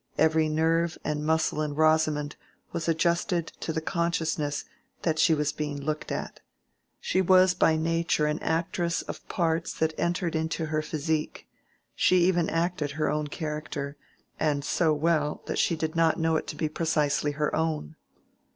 [0.17, 2.35] (Every nerve and muscle in Rosamond
[2.71, 4.65] was adjusted to the consciousness
[5.03, 6.39] that she was being looked at.
[6.99, 11.47] She was by nature an actress of parts that entered into her physique:
[11.93, 13.95] she even acted her own character,
[14.39, 17.95] and so well, that she did not know it to be precisely her own.)